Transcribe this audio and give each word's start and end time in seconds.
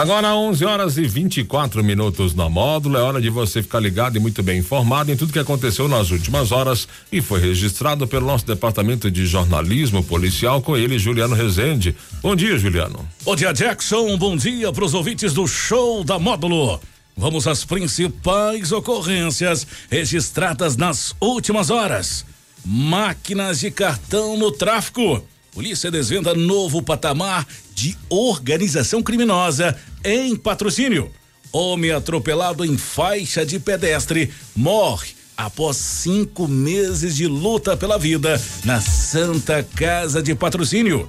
Agora 0.00 0.34
11 0.34 0.64
horas 0.64 0.96
e 0.96 1.02
24 1.06 1.84
minutos 1.84 2.34
na 2.34 2.48
módulo. 2.48 2.96
É 2.96 3.02
hora 3.02 3.20
de 3.20 3.28
você 3.28 3.62
ficar 3.62 3.80
ligado 3.80 4.16
e 4.16 4.18
muito 4.18 4.42
bem 4.42 4.60
informado 4.60 5.12
em 5.12 5.16
tudo 5.16 5.30
que 5.30 5.38
aconteceu 5.38 5.88
nas 5.88 6.10
últimas 6.10 6.52
horas 6.52 6.88
e 7.12 7.20
foi 7.20 7.38
registrado 7.38 8.06
pelo 8.08 8.24
nosso 8.24 8.46
departamento 8.46 9.10
de 9.10 9.26
jornalismo 9.26 10.02
policial 10.02 10.62
com 10.62 10.74
ele, 10.74 10.98
Juliano 10.98 11.34
Rezende. 11.34 11.94
Bom 12.22 12.34
dia, 12.34 12.56
Juliano. 12.56 13.06
Bom 13.26 13.36
dia, 13.36 13.52
Jackson. 13.52 14.16
Bom 14.16 14.38
dia 14.38 14.72
para 14.72 14.86
os 14.86 14.94
ouvintes 14.94 15.34
do 15.34 15.46
show 15.46 16.02
da 16.02 16.18
módulo. 16.18 16.80
Vamos 17.14 17.46
às 17.46 17.66
principais 17.66 18.72
ocorrências 18.72 19.66
registradas 19.90 20.78
nas 20.78 21.14
últimas 21.20 21.68
horas. 21.68 22.24
Máquinas 22.64 23.60
de 23.60 23.70
cartão 23.70 24.38
no 24.38 24.50
tráfico. 24.50 25.22
Polícia 25.52 25.90
desvenda 25.90 26.32
novo 26.32 26.80
patamar 26.80 27.46
de 27.74 27.96
organização 28.08 29.02
criminosa 29.02 29.76
em 30.04 30.36
patrocínio. 30.36 31.10
Homem 31.52 31.90
atropelado 31.90 32.64
em 32.64 32.76
faixa 32.76 33.44
de 33.44 33.58
pedestre 33.58 34.32
morre 34.54 35.08
após 35.36 35.76
cinco 35.76 36.46
meses 36.46 37.16
de 37.16 37.26
luta 37.26 37.76
pela 37.76 37.98
vida 37.98 38.40
na 38.64 38.80
Santa 38.80 39.66
Casa 39.74 40.22
de 40.22 40.34
Patrocínio. 40.34 41.08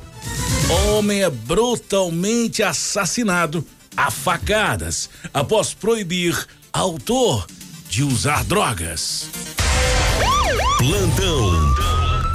Homem 0.69 1.21
é 1.21 1.29
brutalmente 1.29 2.63
assassinado 2.63 3.65
a 3.95 4.09
facadas 4.09 5.09
após 5.33 5.73
proibir 5.73 6.47
autor 6.71 7.45
de 7.89 8.03
usar 8.03 8.43
drogas. 8.45 9.27
Plantão 10.77 11.51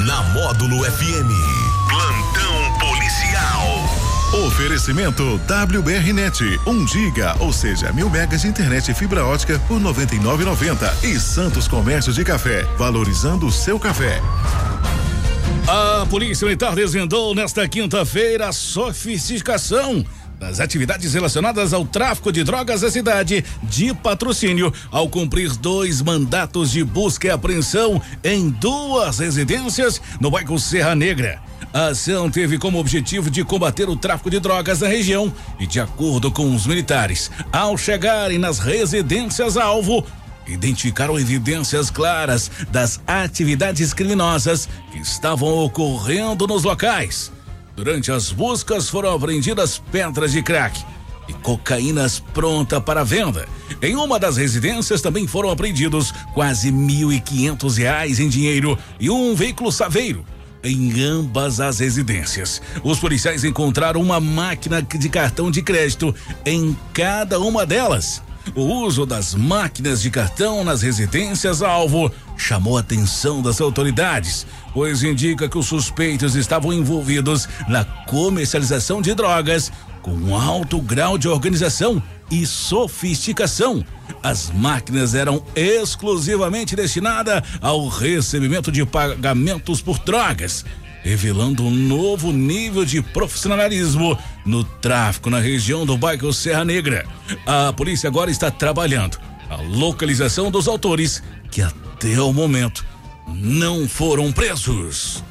na 0.06 0.22
Módulo 0.34 0.84
FM. 0.84 1.66
Oferecimento 4.32 5.40
WBRnet, 5.46 6.60
1 6.66 6.70
um 6.70 6.86
giga, 6.86 7.36
ou 7.38 7.52
seja, 7.52 7.92
mil 7.92 8.10
megas 8.10 8.42
de 8.42 8.48
internet 8.48 8.90
e 8.90 8.94
fibra 8.94 9.24
ótica 9.24 9.58
por 9.68 9.80
99,90 9.80 11.04
e 11.04 11.18
Santos 11.20 11.68
Comércio 11.68 12.12
de 12.12 12.24
Café, 12.24 12.64
valorizando 12.76 13.46
o 13.46 13.52
seu 13.52 13.78
café. 13.78 14.20
A 15.68 16.04
Polícia 16.06 16.44
Militar 16.44 16.74
desvendou 16.74 17.36
nesta 17.36 17.68
quinta-feira 17.68 18.48
a 18.48 18.52
sofisticação 18.52 20.04
das 20.40 20.58
atividades 20.58 21.14
relacionadas 21.14 21.72
ao 21.72 21.84
tráfico 21.84 22.32
de 22.32 22.42
drogas 22.42 22.80
da 22.80 22.90
cidade 22.90 23.44
de 23.62 23.94
patrocínio, 23.94 24.72
ao 24.90 25.08
cumprir 25.08 25.56
dois 25.56 26.02
mandatos 26.02 26.72
de 26.72 26.82
busca 26.82 27.28
e 27.28 27.30
apreensão 27.30 28.02
em 28.24 28.50
duas 28.50 29.20
residências 29.20 30.02
no 30.20 30.30
bairro 30.30 30.58
Serra 30.58 30.96
Negra. 30.96 31.45
A 31.76 31.88
ação 31.88 32.30
teve 32.30 32.56
como 32.56 32.78
objetivo 32.78 33.30
de 33.30 33.44
combater 33.44 33.86
o 33.86 33.94
tráfico 33.94 34.30
de 34.30 34.40
drogas 34.40 34.80
na 34.80 34.88
região 34.88 35.30
e, 35.60 35.66
de 35.66 35.78
acordo 35.78 36.30
com 36.30 36.54
os 36.54 36.66
militares, 36.66 37.30
ao 37.52 37.76
chegarem 37.76 38.38
nas 38.38 38.58
residências 38.58 39.58
alvo, 39.58 40.02
identificaram 40.46 41.18
evidências 41.18 41.90
claras 41.90 42.50
das 42.70 42.98
atividades 43.06 43.92
criminosas 43.92 44.66
que 44.90 45.00
estavam 45.00 45.50
ocorrendo 45.66 46.46
nos 46.46 46.64
locais. 46.64 47.30
Durante 47.76 48.10
as 48.10 48.32
buscas 48.32 48.88
foram 48.88 49.14
apreendidas 49.14 49.76
pedras 49.92 50.32
de 50.32 50.42
crack 50.42 50.82
e 51.28 51.34
cocaínas 51.34 52.20
pronta 52.32 52.80
para 52.80 53.04
venda. 53.04 53.46
Em 53.82 53.96
uma 53.96 54.18
das 54.18 54.38
residências 54.38 55.02
também 55.02 55.26
foram 55.26 55.50
apreendidos 55.50 56.10
quase 56.32 56.72
mil 56.72 57.12
e 57.12 57.20
quinhentos 57.20 57.76
reais 57.76 58.18
em 58.18 58.30
dinheiro 58.30 58.78
e 58.98 59.10
um 59.10 59.34
veículo 59.34 59.70
saveiro. 59.70 60.24
Em 60.68 61.00
ambas 61.00 61.60
as 61.60 61.78
residências, 61.78 62.60
os 62.82 62.98
policiais 62.98 63.44
encontraram 63.44 64.00
uma 64.00 64.18
máquina 64.18 64.82
de 64.82 65.08
cartão 65.08 65.48
de 65.48 65.62
crédito 65.62 66.12
em 66.44 66.76
cada 66.92 67.38
uma 67.38 67.64
delas. 67.64 68.20
O 68.52 68.62
uso 68.62 69.06
das 69.06 69.32
máquinas 69.32 70.02
de 70.02 70.10
cartão 70.10 70.64
nas 70.64 70.82
residências 70.82 71.62
alvo 71.62 72.10
chamou 72.36 72.76
a 72.76 72.80
atenção 72.80 73.40
das 73.40 73.60
autoridades, 73.60 74.44
pois 74.74 75.04
indica 75.04 75.48
que 75.48 75.56
os 75.56 75.66
suspeitos 75.66 76.34
estavam 76.34 76.72
envolvidos 76.72 77.48
na 77.68 77.84
comercialização 77.84 79.00
de 79.00 79.14
drogas 79.14 79.70
com 80.06 80.36
alto 80.36 80.80
grau 80.80 81.18
de 81.18 81.26
organização 81.26 82.00
e 82.30 82.46
sofisticação. 82.46 83.84
As 84.22 84.52
máquinas 84.52 85.16
eram 85.16 85.42
exclusivamente 85.56 86.76
destinadas 86.76 87.42
ao 87.60 87.88
recebimento 87.88 88.70
de 88.70 88.86
pagamentos 88.86 89.82
por 89.82 89.98
drogas 89.98 90.64
revelando 91.02 91.62
um 91.62 91.70
novo 91.70 92.32
nível 92.32 92.84
de 92.84 93.00
profissionalismo 93.00 94.18
no 94.44 94.64
tráfico 94.64 95.30
na 95.30 95.38
região 95.38 95.86
do 95.86 95.96
bairro 95.96 96.32
Serra 96.32 96.64
Negra. 96.64 97.06
A 97.46 97.72
polícia 97.72 98.08
agora 98.08 98.28
está 98.28 98.50
trabalhando 98.50 99.16
a 99.48 99.54
localização 99.54 100.50
dos 100.50 100.66
autores 100.66 101.22
que 101.48 101.62
até 101.62 102.20
o 102.20 102.32
momento 102.32 102.84
não 103.28 103.88
foram 103.88 104.32
presos. 104.32 105.22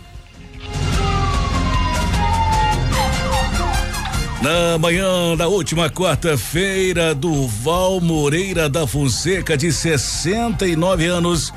Na 4.42 4.78
manhã 4.78 5.36
da 5.38 5.48
última 5.48 5.90
quarta-feira, 5.90 7.16
Duval 7.16 8.02
Moreira 8.02 8.70
da 8.70 8.86
Fonseca, 8.86 9.58
de 9.58 9.72
69 9.72 11.06
anos, 11.06 11.54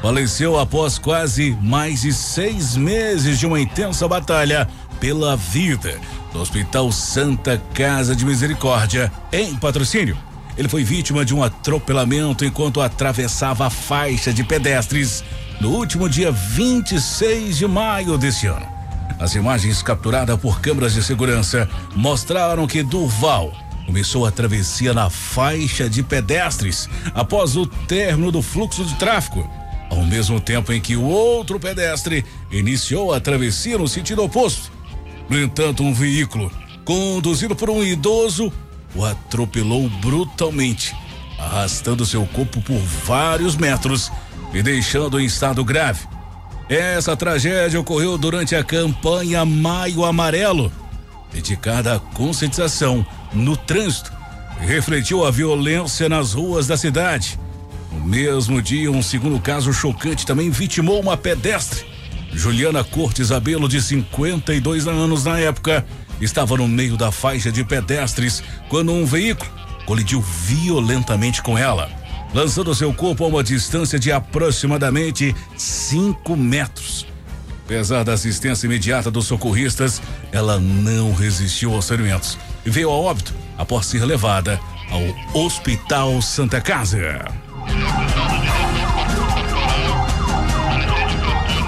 faleceu 0.00 0.58
após 0.58 0.98
quase 0.98 1.56
mais 1.60 2.00
de 2.00 2.12
seis 2.12 2.74
meses 2.74 3.38
de 3.38 3.46
uma 3.46 3.60
intensa 3.60 4.08
batalha 4.08 4.66
pela 4.98 5.36
vida 5.36 6.00
no 6.32 6.40
Hospital 6.40 6.90
Santa 6.90 7.62
Casa 7.74 8.16
de 8.16 8.24
Misericórdia, 8.24 9.12
em 9.30 9.54
patrocínio. 9.54 10.16
Ele 10.56 10.68
foi 10.68 10.82
vítima 10.82 11.24
de 11.24 11.34
um 11.34 11.42
atropelamento 11.42 12.44
enquanto 12.44 12.80
atravessava 12.80 13.66
a 13.66 13.70
faixa 13.70 14.32
de 14.32 14.42
pedestres 14.42 15.22
no 15.60 15.70
último 15.70 16.08
dia 16.08 16.32
26 16.32 17.58
de 17.58 17.66
maio 17.68 18.16
deste 18.16 18.46
ano. 18.46 18.81
As 19.22 19.36
imagens 19.36 19.80
capturadas 19.84 20.36
por 20.40 20.60
câmeras 20.60 20.94
de 20.94 21.02
segurança 21.02 21.70
mostraram 21.94 22.66
que 22.66 22.82
Durval 22.82 23.52
começou 23.86 24.26
a 24.26 24.32
travessia 24.32 24.92
na 24.92 25.08
faixa 25.08 25.88
de 25.88 26.02
pedestres 26.02 26.88
após 27.14 27.56
o 27.56 27.64
término 27.64 28.32
do 28.32 28.42
fluxo 28.42 28.84
de 28.84 28.96
tráfego 28.96 29.48
ao 29.88 30.02
mesmo 30.02 30.40
tempo 30.40 30.72
em 30.72 30.80
que 30.80 30.96
o 30.96 31.04
outro 31.04 31.60
pedestre 31.60 32.24
iniciou 32.50 33.12
a 33.12 33.20
travessia 33.20 33.78
no 33.78 33.86
sentido 33.86 34.24
oposto. 34.24 34.72
No 35.28 35.40
entanto, 35.40 35.84
um 35.84 35.92
veículo, 35.92 36.50
conduzido 36.84 37.54
por 37.54 37.70
um 37.70 37.82
idoso, 37.82 38.52
o 38.94 39.04
atropelou 39.04 39.88
brutalmente, 40.00 40.96
arrastando 41.38 42.04
seu 42.06 42.26
corpo 42.26 42.60
por 42.62 42.78
vários 42.78 43.54
metros 43.54 44.10
e 44.52 44.62
deixando 44.62 45.20
em 45.20 45.26
estado 45.26 45.62
grave. 45.62 46.11
Essa 46.68 47.16
tragédia 47.16 47.80
ocorreu 47.80 48.16
durante 48.16 48.54
a 48.54 48.64
campanha 48.64 49.44
Maio 49.44 50.04
Amarelo, 50.04 50.72
dedicada 51.32 51.96
à 51.96 51.98
conscientização 51.98 53.04
no 53.32 53.56
trânsito, 53.56 54.12
refletiu 54.58 55.24
a 55.24 55.30
violência 55.30 56.08
nas 56.08 56.32
ruas 56.32 56.66
da 56.66 56.76
cidade. 56.76 57.38
No 57.90 58.00
mesmo 58.04 58.62
dia, 58.62 58.90
um 58.90 59.02
segundo 59.02 59.38
caso 59.40 59.72
chocante 59.72 60.24
também 60.24 60.50
vitimou 60.50 61.00
uma 61.00 61.16
pedestre. 61.16 61.84
Juliana 62.32 62.82
Cortes 62.82 63.30
Abelo, 63.30 63.68
de 63.68 63.82
52 63.82 64.86
anos 64.86 65.24
na 65.24 65.38
época, 65.38 65.84
estava 66.20 66.56
no 66.56 66.66
meio 66.66 66.96
da 66.96 67.12
faixa 67.12 67.52
de 67.52 67.62
pedestres 67.64 68.42
quando 68.68 68.92
um 68.92 69.04
veículo 69.04 69.50
colidiu 69.84 70.22
violentamente 70.22 71.42
com 71.42 71.58
ela, 71.58 71.90
lançando 72.34 72.74
seu 72.74 72.92
corpo 72.92 73.24
a 73.24 73.28
uma 73.28 73.42
distância 73.42 73.98
de 73.98 74.10
aproximadamente 74.10 75.34
5 75.56 76.36
metros. 76.36 77.06
Apesar 77.64 78.04
da 78.04 78.12
assistência 78.12 78.66
imediata 78.66 79.10
dos 79.10 79.26
socorristas, 79.26 80.02
ela 80.30 80.58
não 80.58 81.14
resistiu 81.14 81.74
aos 81.74 81.88
ferimentos 81.88 82.38
e 82.66 82.70
veio 82.70 82.90
a 82.90 82.94
óbito 82.94 83.34
após 83.56 83.86
ser 83.86 84.04
levada 84.04 84.60
ao 84.90 85.42
Hospital 85.44 86.20
Santa 86.20 86.60
Casa. 86.60 87.24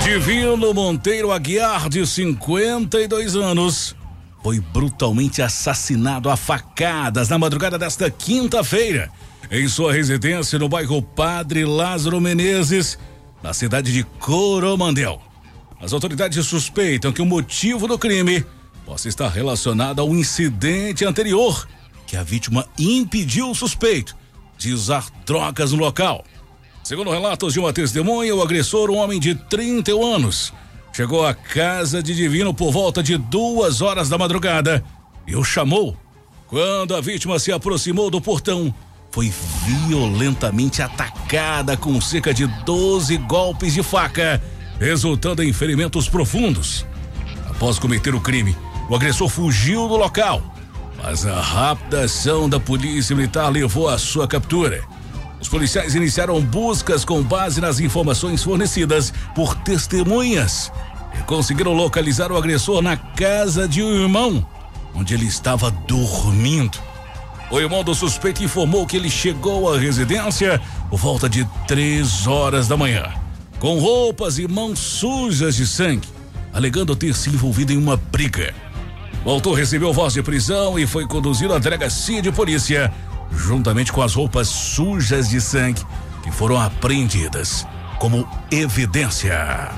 Divino 0.05 0.75
Monteiro 0.75 1.33
Aguiar, 1.33 1.89
de 1.89 2.07
52 2.07 3.37
anos, 3.37 3.97
foi 4.43 4.61
brutalmente 4.61 5.41
assassinado 5.41 6.29
a 6.29 6.37
facadas 6.37 7.31
na 7.31 7.39
madrugada 7.39 7.79
desta 7.79 8.11
quinta-feira, 8.11 9.11
em 9.51 9.69
sua 9.69 9.93
residência 9.93 10.59
no 10.59 10.69
bairro 10.69 11.03
Padre 11.03 11.65
Lázaro 11.65 12.21
Menezes, 12.21 12.99
na 13.43 13.53
cidade 13.53 13.93
de 13.93 14.05
Coromandel. 14.05 15.21
As 15.81 15.93
autoridades 15.93 16.47
suspeitam 16.47 17.13
que 17.13 17.21
o 17.21 17.27
motivo 17.27 17.87
do 17.87 17.99
crime 17.99 18.45
possa 18.87 19.09
estar 19.09 19.29
relacionado 19.29 20.01
ao 20.01 20.15
incidente 20.15 21.05
anterior, 21.05 21.67
que 22.07 22.17
a 22.17 22.23
vítima 22.23 22.67
impediu 22.79 23.51
o 23.51 23.55
suspeito 23.55 24.17
de 24.57 24.73
usar 24.73 25.07
drogas 25.27 25.73
no 25.73 25.79
local. 25.79 26.25
Segundo 26.83 27.11
relatos 27.11 27.53
de 27.53 27.61
uma 27.61 27.73
testemunha, 27.73 28.35
o 28.35 28.43
agressor, 28.43 28.91
um 28.91 28.97
homem 28.97 29.19
de 29.19 29.35
31 29.35 30.15
anos, 30.15 30.53
chegou 30.93 31.27
à 31.27 31.35
casa 31.35 32.03
de 32.03 32.15
Divino 32.15 32.53
por 32.53 32.71
volta 32.71 33.03
de 33.03 33.17
duas 33.17 33.81
horas 33.81 34.09
da 34.09 34.19
madrugada 34.19 34.85
e 35.27 35.35
o 35.35 35.43
chamou. 35.43 35.97
Quando 36.47 36.95
a 36.95 37.01
vítima 37.01 37.39
se 37.39 37.51
aproximou 37.51 38.11
do 38.11 38.21
portão, 38.21 38.73
foi 39.15 39.33
violentamente 39.87 40.83
atacada 40.83 41.77
com 41.77 42.01
cerca 42.01 42.35
de 42.35 42.49
12 42.49 43.17
golpes 43.19 43.73
de 43.73 43.81
faca, 43.81 44.43
resultando 44.81 45.41
em 45.41 45.53
ferimentos 45.53 46.09
profundos. 46.09 46.85
Após 47.49 47.79
cometer 47.79 48.13
o 48.13 48.21
crime, 48.21 48.57
o 48.91 48.95
agressor 48.97 49.29
fugiu 49.29 49.87
do 49.87 49.97
local, 49.97 50.43
mas 51.01 51.25
a 51.25 51.41
rápida 51.41 52.07
ação 52.07 52.49
da 52.49 52.59
polícia 52.59 53.15
militar 53.15 53.49
levou 53.51 53.89
à 53.89 53.99
sua 53.99 54.27
captura. 54.27 54.83
Os 55.41 55.47
policiais 55.47 55.95
iniciaram 55.95 56.41
buscas 56.41 57.05
com 57.05 57.23
base 57.23 57.61
nas 57.61 57.79
informações 57.79 58.43
fornecidas 58.43 59.15
por 59.33 59.55
testemunhas 59.55 60.73
e 61.17 61.23
conseguiram 61.23 61.73
localizar 61.73 62.33
o 62.33 62.37
agressor 62.37 62.83
na 62.83 62.97
casa 62.97 63.69
de 63.69 63.81
um 63.81 63.95
irmão, 63.95 64.45
onde 64.93 65.15
ele 65.15 65.27
estava 65.27 65.71
dormindo. 65.71 66.94
O 67.55 67.61
irmão 67.61 67.85
do 67.85 67.95
suspeito 67.95 68.43
informou 68.43 68.85
que 68.85 68.97
ele 68.97 69.09
chegou 69.09 69.73
à 69.73 69.79
residência 69.79 70.61
por 70.91 70.99
volta 70.99 71.29
de 71.29 71.49
três 71.69 72.27
horas 72.27 72.67
da 72.67 72.77
manhã, 72.77 73.05
com 73.61 73.79
roupas 73.79 74.41
e 74.41 74.49
mãos 74.49 74.81
sujas 74.81 75.55
de 75.55 75.65
sangue, 75.65 76.09
alegando 76.53 76.97
ter 76.97 77.15
se 77.15 77.31
envolvido 77.31 77.73
em 77.73 77.77
uma 77.77 77.97
briga. 77.97 78.53
O 79.25 79.31
autor 79.31 79.55
recebeu 79.55 79.93
voz 79.93 80.15
de 80.15 80.21
prisão 80.21 80.77
e 80.77 80.85
foi 80.85 81.07
conduzido 81.07 81.55
à 81.55 81.61
delegacia 81.61 82.21
de 82.21 82.33
polícia, 82.33 82.93
juntamente 83.31 83.93
com 83.93 84.03
as 84.03 84.17
roupas 84.17 84.49
sujas 84.49 85.29
de 85.29 85.41
sangue 85.41 85.87
que 86.25 86.33
foram 86.33 86.61
apreendidas 86.61 87.65
como 88.01 88.29
evidência. 88.51 89.71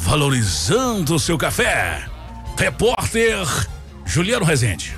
valorizando 0.00 1.14
o 1.14 1.18
seu 1.18 1.38
café. 1.38 2.04
Repórter 2.56 3.46
Juliano 4.04 4.44
Rezende. 4.44 4.97